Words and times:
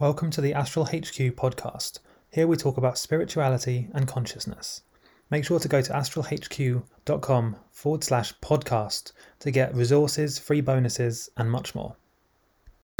Welcome 0.00 0.30
to 0.30 0.40
the 0.40 0.54
Astral 0.54 0.86
HQ 0.86 1.36
podcast. 1.36 1.98
Here 2.30 2.46
we 2.46 2.56
talk 2.56 2.78
about 2.78 2.96
spirituality 2.96 3.90
and 3.92 4.08
consciousness. 4.08 4.80
Make 5.28 5.44
sure 5.44 5.58
to 5.58 5.68
go 5.68 5.82
to 5.82 5.92
astralhq.com 5.92 7.56
forward 7.70 8.02
slash 8.02 8.32
podcast 8.38 9.12
to 9.40 9.50
get 9.50 9.74
resources, 9.74 10.38
free 10.38 10.62
bonuses, 10.62 11.28
and 11.36 11.50
much 11.50 11.74
more. 11.74 11.96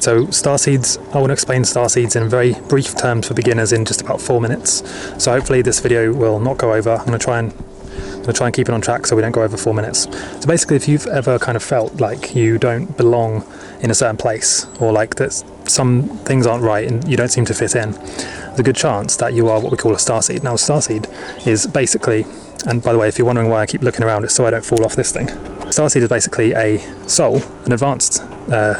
So, 0.00 0.24
starseeds, 0.24 0.98
I 1.14 1.18
want 1.20 1.28
to 1.28 1.34
explain 1.34 1.62
starseeds 1.62 2.20
in 2.20 2.28
very 2.28 2.54
brief 2.68 2.96
terms 2.96 3.28
for 3.28 3.34
beginners 3.34 3.72
in 3.72 3.84
just 3.84 4.00
about 4.00 4.20
four 4.20 4.40
minutes. 4.40 4.82
So, 5.22 5.30
hopefully, 5.30 5.62
this 5.62 5.78
video 5.78 6.12
will 6.12 6.40
not 6.40 6.58
go 6.58 6.74
over. 6.74 6.96
I'm 6.96 7.06
going 7.06 7.16
to 7.16 7.24
try 7.24 7.38
and 7.38 7.52
I'm 7.52 8.22
going 8.22 8.24
to 8.24 8.32
try 8.32 8.46
and 8.48 8.56
keep 8.56 8.68
it 8.68 8.72
on 8.72 8.80
track 8.80 9.06
so 9.06 9.14
we 9.14 9.22
don't 9.22 9.30
go 9.30 9.42
over 9.42 9.56
four 9.56 9.72
minutes. 9.72 10.08
So 10.40 10.46
basically, 10.46 10.76
if 10.76 10.88
you've 10.88 11.06
ever 11.06 11.38
kind 11.38 11.56
of 11.56 11.62
felt 11.62 12.00
like 12.00 12.34
you 12.34 12.58
don't 12.58 12.96
belong 12.96 13.46
in 13.80 13.90
a 13.90 13.94
certain 13.94 14.16
place, 14.16 14.66
or 14.80 14.92
like 14.92 15.16
that 15.16 15.32
some 15.66 16.04
things 16.24 16.46
aren't 16.46 16.64
right 16.64 16.86
and 16.88 17.06
you 17.08 17.16
don't 17.16 17.28
seem 17.28 17.44
to 17.44 17.54
fit 17.54 17.74
in, 17.74 17.92
there's 17.92 18.60
a 18.60 18.62
good 18.62 18.76
chance 18.76 19.16
that 19.16 19.34
you 19.34 19.48
are 19.48 19.60
what 19.60 19.70
we 19.70 19.78
call 19.78 19.92
a 19.92 19.96
starseed. 19.96 20.42
Now, 20.42 20.52
a 20.52 20.56
starseed 20.56 21.06
is 21.46 21.66
basically, 21.66 22.24
and 22.66 22.82
by 22.82 22.92
the 22.92 22.98
way, 22.98 23.08
if 23.08 23.18
you're 23.18 23.26
wondering 23.26 23.48
why 23.48 23.60
I 23.60 23.66
keep 23.66 23.82
looking 23.82 24.04
around, 24.04 24.24
it's 24.24 24.34
so 24.34 24.46
I 24.46 24.50
don't 24.50 24.64
fall 24.64 24.84
off 24.84 24.96
this 24.96 25.12
thing. 25.12 25.28
A 25.28 25.70
starseed 25.70 26.02
is 26.02 26.08
basically 26.08 26.52
a 26.52 26.78
soul, 27.08 27.42
an 27.64 27.72
advanced, 27.72 28.22
uh, 28.50 28.74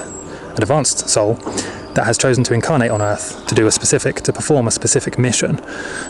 an 0.56 0.62
advanced 0.62 1.08
soul 1.08 1.34
that 1.94 2.04
has 2.04 2.18
chosen 2.18 2.44
to 2.44 2.54
incarnate 2.54 2.90
on 2.90 3.02
Earth 3.02 3.46
to 3.46 3.54
do 3.54 3.66
a 3.66 3.72
specific, 3.72 4.16
to 4.22 4.32
perform 4.32 4.68
a 4.68 4.70
specific 4.70 5.18
mission. 5.18 5.60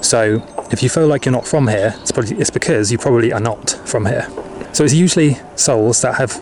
So, 0.03 0.43
if 0.71 0.83
you 0.83 0.89
feel 0.89 1.07
like 1.07 1.25
you're 1.25 1.33
not 1.33 1.47
from 1.47 1.69
here, 1.69 1.95
it's 2.01 2.13
probably 2.13 2.37
it's 2.37 2.51
because 2.51 2.93
you 2.93 2.99
probably 2.99 3.33
are 3.33 3.41
not 3.41 3.71
from 3.85 4.07
here. 4.07 4.29
So 4.73 4.85
it's 4.85 4.95
usually 4.95 5.37
souls 5.57 6.03
that 6.03 6.17
have 6.17 6.41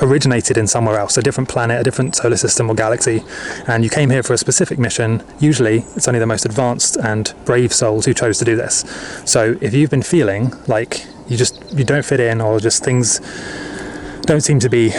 originated 0.00 0.56
in 0.56 0.66
somewhere 0.66 0.98
else, 0.98 1.16
a 1.16 1.22
different 1.22 1.48
planet, 1.48 1.80
a 1.80 1.84
different 1.84 2.16
solar 2.16 2.36
system 2.36 2.70
or 2.70 2.74
galaxy, 2.74 3.22
and 3.66 3.84
you 3.84 3.90
came 3.90 4.10
here 4.10 4.22
for 4.22 4.32
a 4.32 4.38
specific 4.38 4.78
mission, 4.78 5.22
usually 5.38 5.84
it's 5.96 6.08
only 6.08 6.20
the 6.20 6.26
most 6.26 6.44
advanced 6.44 6.96
and 6.96 7.34
brave 7.44 7.72
souls 7.72 8.06
who 8.06 8.14
chose 8.14 8.38
to 8.38 8.44
do 8.44 8.56
this. 8.56 8.84
So 9.24 9.56
if 9.60 9.74
you've 9.74 9.90
been 9.90 10.02
feeling 10.02 10.52
like 10.66 11.06
you 11.28 11.36
just 11.36 11.62
you 11.72 11.84
don't 11.84 12.04
fit 12.04 12.20
in 12.20 12.40
or 12.40 12.60
just 12.60 12.84
things 12.84 13.20
don't 14.22 14.42
seem 14.42 14.58
to 14.60 14.68
be 14.68 14.92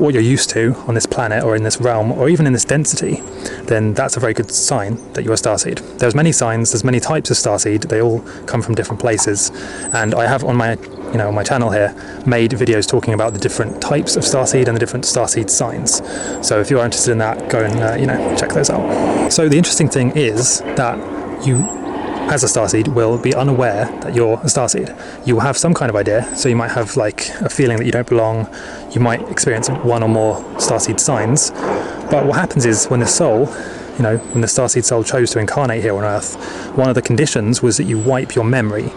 what 0.00 0.14
you're 0.14 0.22
used 0.22 0.50
to 0.50 0.74
on 0.86 0.94
this 0.94 1.06
planet 1.06 1.42
or 1.42 1.56
in 1.56 1.62
this 1.62 1.80
realm 1.80 2.12
or 2.12 2.28
even 2.28 2.46
in 2.46 2.52
this 2.52 2.64
density, 2.64 3.20
then 3.64 3.94
that's 3.94 4.16
a 4.16 4.20
very 4.20 4.34
good 4.34 4.50
sign 4.50 4.96
that 5.12 5.24
you're 5.24 5.34
a 5.34 5.36
starseed. 5.36 5.98
There's 5.98 6.14
many 6.14 6.32
signs, 6.32 6.72
there's 6.72 6.84
many 6.84 7.00
types 7.00 7.30
of 7.30 7.36
starseed, 7.36 7.88
they 7.88 8.00
all 8.00 8.20
come 8.46 8.62
from 8.62 8.74
different 8.74 9.00
places. 9.00 9.50
And 9.92 10.14
I 10.14 10.26
have 10.26 10.44
on 10.44 10.56
my 10.56 10.76
you 11.12 11.18
know 11.18 11.28
on 11.28 11.34
my 11.34 11.42
channel 11.42 11.70
here 11.70 11.94
made 12.26 12.52
videos 12.52 12.88
talking 12.88 13.14
about 13.14 13.34
the 13.34 13.38
different 13.38 13.82
types 13.82 14.16
of 14.16 14.22
starseed 14.22 14.66
and 14.66 14.76
the 14.76 14.80
different 14.80 15.04
starseed 15.04 15.50
signs. 15.50 15.96
So 16.46 16.60
if 16.60 16.70
you're 16.70 16.84
interested 16.84 17.12
in 17.12 17.18
that, 17.18 17.50
go 17.50 17.60
and 17.60 17.80
uh, 17.80 17.94
you 17.94 18.06
know 18.06 18.36
check 18.36 18.50
those 18.50 18.70
out. 18.70 19.30
So 19.30 19.48
the 19.48 19.56
interesting 19.56 19.88
thing 19.88 20.12
is 20.16 20.60
that 20.60 20.96
you 21.46 21.56
as 22.30 22.44
a 22.44 22.46
starseed 22.46 22.88
will 22.88 23.18
be 23.18 23.34
unaware 23.34 23.86
that 24.00 24.14
you're 24.14 24.34
a 24.34 24.46
starseed. 24.46 24.88
You 25.26 25.34
will 25.34 25.42
have 25.42 25.56
some 25.56 25.74
kind 25.74 25.90
of 25.90 25.96
idea, 25.96 26.24
so 26.36 26.48
you 26.48 26.56
might 26.56 26.70
have 26.70 26.96
like 26.96 27.28
a 27.40 27.48
feeling 27.48 27.76
that 27.78 27.84
you 27.84 27.92
don't 27.92 28.08
belong. 28.08 28.48
You 28.92 29.00
might 29.00 29.28
experience 29.30 29.68
one 29.68 30.02
or 30.02 30.08
more 30.08 30.36
starseed 30.56 31.00
signs. 31.00 31.50
But 32.10 32.26
what 32.26 32.36
happens 32.36 32.64
is 32.64 32.86
when 32.86 33.00
the 33.00 33.06
soul, 33.06 33.46
you 33.96 34.02
know, 34.02 34.16
when 34.16 34.40
the 34.40 34.46
starseed 34.46 34.84
soul 34.84 35.04
chose 35.04 35.30
to 35.32 35.38
incarnate 35.38 35.82
here 35.82 35.96
on 35.96 36.04
Earth, 36.04 36.36
one 36.76 36.88
of 36.88 36.94
the 36.94 37.02
conditions 37.02 37.62
was 37.62 37.76
that 37.76 37.84
you 37.84 37.98
wipe 37.98 38.34
your 38.34 38.44
memory. 38.44 38.90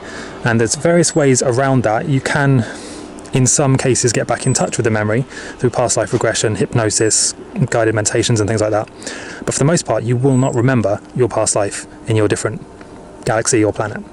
And 0.43 0.59
there's 0.59 0.75
various 0.75 1.15
ways 1.15 1.41
around 1.41 1.83
that. 1.83 2.07
You 2.07 2.21
can 2.21 2.65
in 3.33 3.45
some 3.45 3.75
cases 3.75 4.13
get 4.13 4.27
back 4.27 4.45
in 4.45 4.53
touch 4.53 4.77
with 4.77 4.85
the 4.85 4.91
memory 4.91 5.23
through 5.57 5.69
past 5.69 5.97
life 5.97 6.13
regression, 6.13 6.55
hypnosis, 6.55 7.33
guided 7.69 7.93
meditations, 7.93 8.39
and 8.39 8.47
things 8.47 8.61
like 8.61 8.71
that. 8.71 8.87
But 9.45 9.53
for 9.53 9.59
the 9.59 9.65
most 9.65 9.85
part, 9.85 10.03
you 10.03 10.15
will 10.15 10.37
not 10.37 10.55
remember 10.55 11.01
your 11.15 11.27
past 11.27 11.53
life 11.53 11.85
in 12.07 12.15
your 12.15 12.29
different 12.29 12.61
galaxy 13.25 13.63
or 13.63 13.73
planet. 13.73 14.03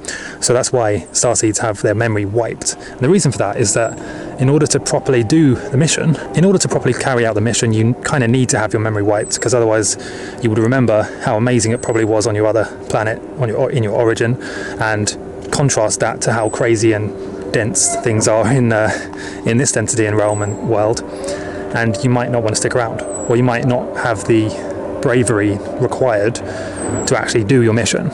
So 0.42 0.52
that's 0.52 0.72
why 0.72 1.06
starseeds 1.12 1.58
have 1.58 1.80
their 1.82 1.94
memory 1.94 2.24
wiped. 2.24 2.74
And 2.74 3.00
the 3.00 3.08
reason 3.08 3.30
for 3.30 3.38
that 3.38 3.56
is 3.56 3.74
that 3.74 3.98
in 4.40 4.48
order 4.48 4.66
to 4.66 4.80
properly 4.80 5.22
do 5.22 5.54
the 5.54 5.76
mission, 5.76 6.16
in 6.34 6.44
order 6.44 6.58
to 6.58 6.68
properly 6.68 6.94
carry 6.94 7.24
out 7.24 7.34
the 7.34 7.40
mission, 7.40 7.72
you 7.72 7.94
kind 7.94 8.24
of 8.24 8.30
need 8.30 8.48
to 8.50 8.58
have 8.58 8.72
your 8.72 8.80
memory 8.80 9.02
wiped 9.02 9.34
because 9.34 9.54
otherwise 9.54 9.96
you 10.42 10.50
would 10.50 10.58
remember 10.58 11.02
how 11.24 11.36
amazing 11.36 11.72
it 11.72 11.82
probably 11.82 12.04
was 12.04 12.26
on 12.26 12.34
your 12.34 12.46
other 12.46 12.64
planet, 12.88 13.20
on 13.38 13.48
your 13.48 13.70
in 13.70 13.82
your 13.82 13.94
origin, 13.94 14.42
and 14.80 15.16
contrast 15.52 16.00
that 16.00 16.20
to 16.22 16.32
how 16.32 16.48
crazy 16.48 16.92
and 16.92 17.52
dense 17.52 17.94
things 17.96 18.26
are 18.26 18.50
in 18.50 18.72
uh, 18.72 18.90
in 19.46 19.58
this 19.58 19.72
density 19.72 20.06
and 20.06 20.16
realm 20.16 20.42
and 20.42 20.68
world. 20.68 21.02
And 21.74 21.96
you 22.02 22.10
might 22.10 22.30
not 22.30 22.42
want 22.42 22.54
to 22.54 22.60
stick 22.60 22.74
around, 22.74 23.00
or 23.02 23.36
you 23.36 23.42
might 23.42 23.64
not 23.64 23.96
have 23.96 24.26
the 24.26 24.48
bravery 25.02 25.58
required 25.80 26.36
to 27.06 27.16
actually 27.18 27.44
do 27.44 27.62
your 27.62 27.72
mission. 27.72 28.10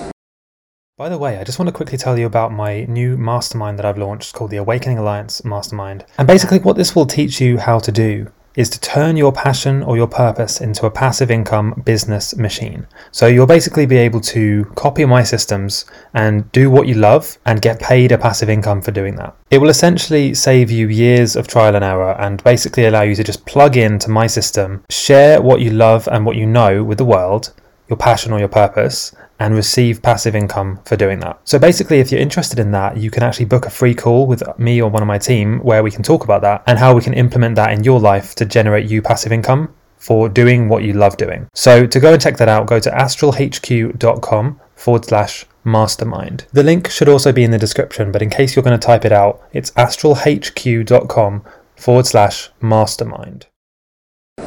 By 0.99 1.09
the 1.09 1.17
way, 1.17 1.39
I 1.39 1.45
just 1.45 1.61
want 1.61 1.69
to 1.69 1.73
quickly 1.73 1.97
tell 1.97 2.19
you 2.19 2.27
about 2.27 2.51
my 2.51 2.85
new 2.87 3.17
mastermind 3.17 3.79
that 3.79 3.87
I've 3.87 3.99
launched 3.99 4.35
called 4.35 4.51
the 4.51 4.57
Awakening 4.57 4.99
Alliance 4.99 5.45
Mastermind. 5.45 6.05
And 6.19 6.27
basically, 6.27 6.59
what 6.59 6.75
this 6.75 6.97
will 6.97 7.07
teach 7.07 7.41
you 7.41 7.57
how 7.57 7.79
to 7.79 7.93
do 7.93 8.33
is 8.57 8.69
to 8.71 8.81
turn 8.81 9.17
your 9.17 9.31
passion 9.31 9.85
or 9.85 9.97
your 9.97 10.09
purpose 10.09 10.61
into 10.61 10.87
a 10.87 10.91
passive 10.91 11.31
income 11.31 11.81
business 11.87 12.35
machine. 12.35 12.85
So 13.13 13.29
you'll 13.29 13.47
basically 13.47 13.87
be 13.87 13.97
able 13.97 14.21
to 14.23 14.65
copy 14.75 15.05
my 15.05 15.23
systems 15.23 15.85
and 16.15 16.51
do 16.51 16.69
what 16.69 16.89
you 16.89 16.95
love 16.95 17.39
and 17.47 17.63
get 17.63 17.79
paid 17.79 18.11
a 18.11 18.19
passive 18.19 18.51
income 18.51 18.83
for 18.83 18.91
doing 18.91 19.15
that. 19.15 19.37
It 19.53 19.59
will 19.59 19.69
essentially 19.69 20.35
save 20.35 20.69
you 20.69 20.89
years 20.89 21.37
of 21.37 21.47
trial 21.47 21.77
and 21.77 21.85
error 21.85 22.17
and 22.19 22.43
basically 22.43 22.87
allow 22.87 23.03
you 23.03 23.15
to 23.15 23.23
just 23.23 23.47
plug 23.47 23.77
into 23.77 24.11
my 24.11 24.27
system, 24.27 24.83
share 24.91 25.41
what 25.41 25.61
you 25.61 25.71
love 25.71 26.09
and 26.11 26.27
what 26.27 26.35
you 26.35 26.47
know 26.47 26.83
with 26.83 26.99
the 26.99 27.05
world, 27.05 27.53
your 27.89 27.97
passion 27.97 28.33
or 28.33 28.39
your 28.39 28.49
purpose, 28.49 29.15
and 29.39 29.55
receive 29.55 30.03
passive 30.03 30.35
income 30.35 30.81
for 30.85 30.97
doing 30.97 31.21
that. 31.21 31.41
So 31.45 31.59
basically, 31.59 32.01
if 32.01 32.11
you're 32.11 32.21
interested 32.21 32.59
in 32.59 32.73
that, 32.73 32.97
you 32.97 33.11
can 33.11 33.23
actually 33.23 33.47
book 33.47 33.67
a 33.67 33.71
free 33.71 33.95
call 33.95 34.27
with 34.27 34.43
me 34.59 34.83
or 34.83 34.91
one 34.91 35.03
of 35.03 35.09
my 35.09 35.19
team 35.19 35.61
where 35.61 35.83
we 35.83 35.91
can 35.91 36.03
talk 36.03 36.25
about 36.25 36.43
that 36.43 36.63
and 36.67 36.79
how 36.79 36.95
we 36.95 37.03
can 37.03 37.15
implement 37.15 37.55
that 37.57 37.73
in 37.73 37.85
your 37.85 38.01
life 38.01 38.35
to 38.37 38.45
generate 38.45 38.91
you 38.91 39.01
passive 39.01 39.33
income 39.33 39.73
for 39.97 40.29
doing 40.29 40.69
what 40.69 40.83
you 40.83 40.93
love 40.93 41.17
doing. 41.17 41.49
So 41.55 41.87
to 41.87 42.01
go 42.01 42.13
and 42.13 42.23
check 42.23 42.37
that 42.39 42.49
out, 42.49 42.67
go 42.67 42.81
to 42.81 42.91
astralhq.com 42.91 44.61
forward 44.75 45.05
slash 45.05 45.45
mastermind. 45.65 46.47
The 46.53 46.63
link 46.63 46.89
should 46.89 47.09
also 47.09 47.33
be 47.33 47.45
in 47.45 47.51
the 47.51 47.59
description, 47.59 48.13
but 48.13 48.23
in 48.23 48.31
case 48.31 48.55
you're 48.55 48.63
going 48.63 48.79
to 48.79 48.87
type 48.87 49.05
it 49.05 49.13
out, 49.13 49.43
it's 49.53 49.71
astralhq.com 49.73 51.45
forward 51.77 52.07
slash 52.07 52.51
mastermind. 52.61 53.47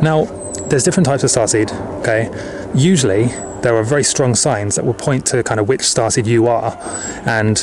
Now, 0.02 0.26
there's 0.70 0.84
different 0.84 1.06
types 1.06 1.24
of 1.24 1.30
starseed, 1.30 1.72
okay? 2.00 2.30
Usually, 2.74 3.26
there 3.62 3.76
are 3.76 3.84
very 3.84 4.04
strong 4.04 4.34
signs 4.36 4.76
that 4.76 4.86
will 4.86 4.94
point 4.94 5.26
to 5.28 5.44
kind 5.44 5.60
of 5.60 5.68
which 5.68 5.82
starseed 5.82 6.26
you 6.26 6.48
are, 6.48 6.78
and 7.26 7.58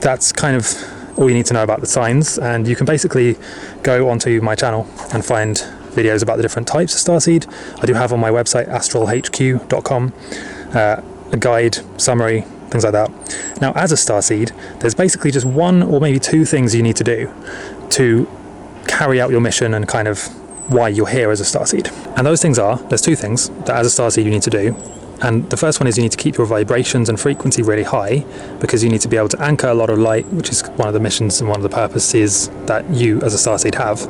that's 0.00 0.32
kind 0.32 0.56
of 0.56 1.18
all 1.18 1.28
you 1.28 1.34
need 1.34 1.46
to 1.46 1.54
know 1.54 1.64
about 1.64 1.80
the 1.80 1.86
signs. 1.86 2.38
And 2.38 2.66
you 2.68 2.76
can 2.76 2.86
basically 2.86 3.36
go 3.82 4.08
onto 4.08 4.40
my 4.40 4.54
channel 4.54 4.86
and 5.12 5.24
find 5.24 5.56
videos 5.90 6.22
about 6.22 6.36
the 6.36 6.42
different 6.42 6.68
types 6.68 6.94
of 6.94 7.00
starseed. 7.00 7.52
I 7.82 7.86
do 7.86 7.94
have 7.94 8.12
on 8.12 8.20
my 8.20 8.30
website 8.30 8.68
astralhq.com 8.68 10.12
uh, 10.74 11.02
a 11.32 11.36
guide, 11.36 11.78
summary, 12.00 12.42
things 12.70 12.84
like 12.84 12.92
that. 12.92 13.10
Now, 13.60 13.72
as 13.72 13.92
a 13.92 13.96
starseed, 13.96 14.52
there's 14.80 14.94
basically 14.94 15.30
just 15.30 15.46
one 15.46 15.82
or 15.82 16.00
maybe 16.00 16.18
two 16.18 16.44
things 16.44 16.74
you 16.74 16.82
need 16.82 16.96
to 16.96 17.04
do 17.04 17.32
to 17.90 18.28
carry 18.86 19.20
out 19.20 19.30
your 19.30 19.40
mission 19.40 19.74
and 19.74 19.86
kind 19.88 20.08
of 20.08 20.28
why 20.68 20.88
you're 20.88 21.08
here 21.08 21.30
as 21.30 21.40
a 21.40 21.44
starseed. 21.44 21.90
And 22.16 22.26
those 22.26 22.40
things 22.40 22.58
are 22.58 22.76
there's 22.76 23.02
two 23.02 23.16
things 23.16 23.48
that 23.66 23.70
as 23.70 23.98
a 23.98 24.02
starseed 24.02 24.24
you 24.24 24.30
need 24.30 24.42
to 24.42 24.50
do. 24.50 24.76
And 25.20 25.50
the 25.50 25.56
first 25.56 25.80
one 25.80 25.88
is 25.88 25.96
you 25.96 26.02
need 26.02 26.12
to 26.12 26.18
keep 26.18 26.36
your 26.36 26.46
vibrations 26.46 27.08
and 27.08 27.18
frequency 27.18 27.62
really 27.62 27.82
high 27.82 28.24
because 28.60 28.84
you 28.84 28.90
need 28.90 29.00
to 29.00 29.08
be 29.08 29.16
able 29.16 29.28
to 29.30 29.42
anchor 29.42 29.66
a 29.66 29.74
lot 29.74 29.90
of 29.90 29.98
light, 29.98 30.26
which 30.26 30.48
is 30.50 30.62
one 30.76 30.86
of 30.86 30.94
the 30.94 31.00
missions 31.00 31.40
and 31.40 31.48
one 31.48 31.58
of 31.58 31.64
the 31.64 31.74
purposes 31.74 32.48
that 32.66 32.88
you 32.90 33.20
as 33.22 33.34
a 33.34 33.38
starseed 33.50 33.74
have. 33.74 34.00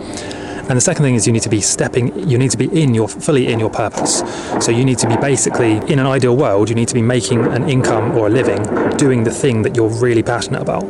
And 0.68 0.76
the 0.76 0.82
second 0.82 1.02
thing 1.02 1.14
is 1.14 1.26
you 1.26 1.32
need 1.32 1.42
to 1.44 1.48
be 1.48 1.62
stepping, 1.62 2.28
you 2.28 2.36
need 2.36 2.50
to 2.50 2.58
be 2.58 2.66
in 2.82 2.92
your 2.92 3.08
fully 3.08 3.50
in 3.50 3.58
your 3.58 3.70
purpose. 3.70 4.18
So 4.62 4.70
you 4.70 4.84
need 4.84 4.98
to 4.98 5.08
be 5.08 5.16
basically 5.16 5.78
in 5.90 5.98
an 5.98 6.06
ideal 6.06 6.36
world, 6.36 6.68
you 6.68 6.74
need 6.74 6.88
to 6.88 6.94
be 6.94 7.00
making 7.00 7.46
an 7.46 7.70
income 7.70 8.14
or 8.18 8.26
a 8.26 8.30
living 8.30 8.62
doing 8.98 9.24
the 9.24 9.30
thing 9.30 9.62
that 9.62 9.76
you're 9.76 9.88
really 9.88 10.22
passionate 10.22 10.60
about. 10.60 10.84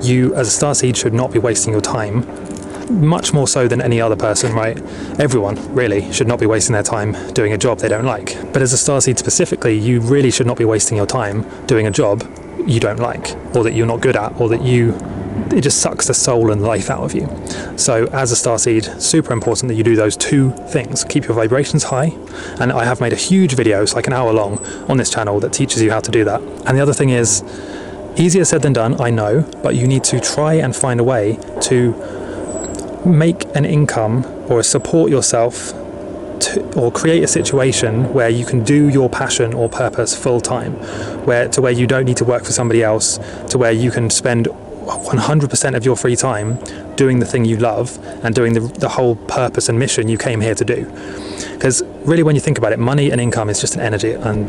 You 0.00 0.32
as 0.36 0.56
a 0.56 0.64
starseed 0.64 0.94
should 0.94 1.14
not 1.14 1.32
be 1.32 1.40
wasting 1.40 1.72
your 1.72 1.82
time 1.82 2.22
much 2.90 3.32
more 3.32 3.48
so 3.48 3.68
than 3.68 3.80
any 3.80 4.00
other 4.00 4.16
person, 4.16 4.52
right? 4.52 4.78
Everyone 5.18 5.56
really 5.74 6.12
should 6.12 6.28
not 6.28 6.38
be 6.38 6.46
wasting 6.46 6.72
their 6.72 6.82
time 6.82 7.12
doing 7.32 7.52
a 7.52 7.58
job 7.58 7.78
they 7.78 7.88
don't 7.88 8.04
like. 8.04 8.36
But 8.52 8.62
as 8.62 8.72
a 8.72 8.76
starseed 8.76 9.18
specifically, 9.18 9.76
you 9.76 10.00
really 10.00 10.30
should 10.30 10.46
not 10.46 10.56
be 10.56 10.64
wasting 10.64 10.96
your 10.96 11.06
time 11.06 11.46
doing 11.66 11.86
a 11.86 11.90
job 11.90 12.22
you 12.66 12.80
don't 12.80 13.00
like, 13.00 13.34
or 13.54 13.62
that 13.64 13.74
you're 13.74 13.86
not 13.86 14.00
good 14.00 14.16
at, 14.16 14.40
or 14.40 14.48
that 14.48 14.62
you 14.62 14.94
it 15.52 15.62
just 15.62 15.80
sucks 15.80 16.06
the 16.06 16.14
soul 16.14 16.50
and 16.50 16.62
life 16.62 16.90
out 16.90 17.00
of 17.00 17.14
you. 17.14 17.28
So, 17.76 18.06
as 18.12 18.32
a 18.32 18.34
starseed, 18.34 19.00
super 19.00 19.32
important 19.32 19.68
that 19.68 19.74
you 19.74 19.84
do 19.84 19.96
those 19.96 20.16
two 20.16 20.50
things. 20.68 21.04
Keep 21.04 21.24
your 21.26 21.34
vibrations 21.34 21.84
high, 21.84 22.16
and 22.60 22.72
I 22.72 22.84
have 22.84 23.00
made 23.00 23.12
a 23.12 23.16
huge 23.16 23.54
video, 23.54 23.82
it's 23.82 23.94
like 23.94 24.06
an 24.06 24.12
hour 24.12 24.32
long, 24.32 24.64
on 24.88 24.96
this 24.96 25.10
channel 25.10 25.40
that 25.40 25.52
teaches 25.52 25.82
you 25.82 25.90
how 25.90 26.00
to 26.00 26.10
do 26.10 26.24
that. 26.24 26.40
And 26.40 26.76
the 26.76 26.80
other 26.80 26.94
thing 26.94 27.10
is, 27.10 27.42
easier 28.16 28.44
said 28.44 28.62
than 28.62 28.72
done, 28.72 29.00
I 29.00 29.10
know, 29.10 29.42
but 29.62 29.74
you 29.74 29.86
need 29.86 30.04
to 30.04 30.20
try 30.20 30.54
and 30.54 30.74
find 30.74 31.00
a 31.00 31.04
way 31.04 31.38
to 31.62 31.92
make 33.04 33.44
an 33.56 33.64
income 33.64 34.24
or 34.48 34.62
support 34.62 35.10
yourself 35.10 35.72
to, 36.40 36.62
or 36.76 36.90
create 36.90 37.22
a 37.22 37.28
situation 37.28 38.12
where 38.12 38.28
you 38.28 38.44
can 38.44 38.64
do 38.64 38.88
your 38.88 39.08
passion 39.08 39.54
or 39.54 39.68
purpose 39.68 40.16
full 40.16 40.40
time, 40.40 40.72
where 41.24 41.48
to 41.48 41.60
where 41.60 41.72
you 41.72 41.86
don't 41.86 42.04
need 42.04 42.16
to 42.18 42.24
work 42.24 42.44
for 42.44 42.52
somebody 42.52 42.82
else, 42.82 43.18
to 43.50 43.58
where 43.58 43.72
you 43.72 43.90
can 43.90 44.10
spend 44.10 44.46
100% 44.46 45.76
of 45.76 45.84
your 45.84 45.96
free 45.96 46.16
time 46.16 46.58
doing 46.96 47.18
the 47.18 47.26
thing 47.26 47.44
you 47.44 47.56
love 47.56 47.98
and 48.24 48.34
doing 48.34 48.52
the, 48.52 48.60
the 48.60 48.88
whole 48.88 49.16
purpose 49.16 49.68
and 49.68 49.78
mission 49.78 50.08
you 50.08 50.18
came 50.18 50.40
here 50.40 50.54
to 50.54 50.64
do. 50.64 50.84
Because 51.52 51.82
really, 52.04 52.22
when 52.22 52.34
you 52.34 52.40
think 52.40 52.58
about 52.58 52.72
it, 52.72 52.78
money 52.78 53.10
and 53.10 53.20
income 53.20 53.48
is 53.48 53.60
just 53.60 53.74
an 53.74 53.80
energy, 53.80 54.12
and 54.12 54.46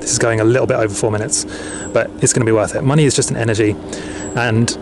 this 0.00 0.12
is 0.12 0.18
going 0.18 0.40
a 0.40 0.44
little 0.44 0.66
bit 0.66 0.76
over 0.76 0.94
four 0.94 1.10
minutes, 1.10 1.44
but 1.92 2.10
it's 2.22 2.32
going 2.32 2.44
to 2.44 2.46
be 2.46 2.52
worth 2.52 2.74
it. 2.74 2.82
Money 2.82 3.04
is 3.04 3.16
just 3.16 3.30
an 3.30 3.36
energy, 3.36 3.74
and 4.36 4.76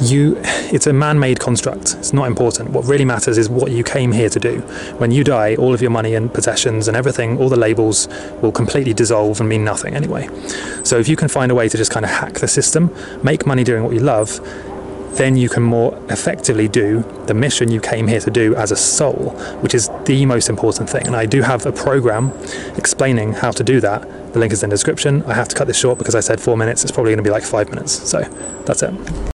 you 0.00 0.36
it's 0.72 0.86
a 0.86 0.92
man-made 0.92 1.40
construct 1.40 1.94
it's 1.94 2.12
not 2.12 2.26
important 2.26 2.70
what 2.70 2.84
really 2.84 3.04
matters 3.04 3.38
is 3.38 3.48
what 3.48 3.70
you 3.70 3.82
came 3.82 4.12
here 4.12 4.28
to 4.28 4.38
do 4.38 4.60
when 4.98 5.10
you 5.10 5.24
die 5.24 5.54
all 5.56 5.72
of 5.72 5.80
your 5.80 5.90
money 5.90 6.14
and 6.14 6.32
possessions 6.34 6.88
and 6.88 6.96
everything 6.96 7.38
all 7.38 7.48
the 7.48 7.56
labels 7.56 8.08
will 8.42 8.52
completely 8.52 8.92
dissolve 8.92 9.40
and 9.40 9.48
mean 9.48 9.64
nothing 9.64 9.94
anyway 9.94 10.28
so 10.84 10.98
if 10.98 11.08
you 11.08 11.16
can 11.16 11.28
find 11.28 11.50
a 11.50 11.54
way 11.54 11.68
to 11.68 11.76
just 11.76 11.90
kind 11.90 12.04
of 12.04 12.10
hack 12.10 12.34
the 12.34 12.48
system 12.48 12.94
make 13.22 13.46
money 13.46 13.64
doing 13.64 13.82
what 13.82 13.92
you 13.92 14.00
love 14.00 14.40
then 15.16 15.36
you 15.36 15.48
can 15.48 15.62
more 15.62 15.98
effectively 16.10 16.68
do 16.68 17.02
the 17.26 17.34
mission 17.34 17.70
you 17.70 17.80
came 17.80 18.06
here 18.06 18.20
to 18.20 18.30
do 18.30 18.54
as 18.54 18.70
a 18.70 18.76
soul, 18.76 19.30
which 19.60 19.74
is 19.74 19.90
the 20.04 20.26
most 20.26 20.48
important 20.48 20.90
thing. 20.90 21.06
And 21.06 21.16
I 21.16 21.26
do 21.26 21.42
have 21.42 21.64
a 21.66 21.72
program 21.72 22.32
explaining 22.76 23.32
how 23.32 23.50
to 23.52 23.64
do 23.64 23.80
that. 23.80 24.02
The 24.34 24.38
link 24.38 24.52
is 24.52 24.62
in 24.62 24.70
the 24.70 24.74
description. 24.74 25.22
I 25.22 25.34
have 25.34 25.48
to 25.48 25.56
cut 25.56 25.66
this 25.66 25.78
short 25.78 25.98
because 25.98 26.14
I 26.14 26.20
said 26.20 26.40
four 26.40 26.56
minutes. 26.56 26.82
It's 26.82 26.92
probably 26.92 27.12
going 27.12 27.24
to 27.24 27.28
be 27.28 27.30
like 27.30 27.44
five 27.44 27.70
minutes. 27.70 27.92
So 27.92 28.20
that's 28.66 28.82
it. 28.82 29.32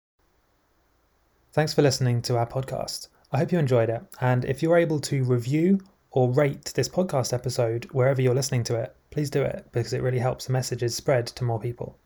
Thanks 1.51 1.73
for 1.73 1.81
listening 1.81 2.21
to 2.23 2.37
our 2.37 2.45
podcast. 2.45 3.07
I 3.31 3.39
hope 3.39 3.51
you 3.51 3.57
enjoyed 3.57 3.89
it. 3.89 4.03
And 4.21 4.45
if 4.45 4.61
you're 4.61 4.77
able 4.77 4.99
to 5.01 5.23
review 5.23 5.79
or 6.11 6.31
rate 6.31 6.71
this 6.75 6.87
podcast 6.87 7.33
episode 7.33 7.85
wherever 7.91 8.21
you're 8.21 8.35
listening 8.35 8.63
to 8.65 8.75
it, 8.75 8.95
please 9.09 9.31
do 9.31 9.41
it 9.41 9.65
because 9.71 9.93
it 9.93 10.03
really 10.03 10.19
helps 10.19 10.45
the 10.45 10.53
messages 10.53 10.95
spread 10.95 11.25
to 11.27 11.43
more 11.43 11.59
people. 11.59 11.97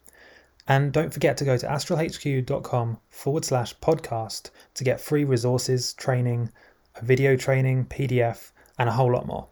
And 0.69 0.93
don't 0.93 1.13
forget 1.13 1.35
to 1.37 1.45
go 1.45 1.57
to 1.57 1.67
astralhq.com 1.67 2.97
forward 3.09 3.43
slash 3.43 3.77
podcast 3.79 4.49
to 4.75 4.83
get 4.85 5.01
free 5.01 5.25
resources, 5.25 5.93
training, 5.93 6.49
a 6.95 7.03
video 7.03 7.35
training, 7.35 7.85
PDF, 7.85 8.51
and 8.79 8.87
a 8.87 8.93
whole 8.93 9.11
lot 9.11 9.27
more. 9.27 9.49